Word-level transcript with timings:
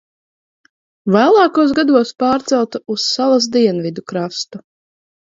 Vēlākos 1.15 1.73
gados 1.79 2.13
pārcelta 2.23 2.81
uz 2.95 3.05
salas 3.11 3.49
dienvidu 3.57 4.05
krastu. 4.13 4.63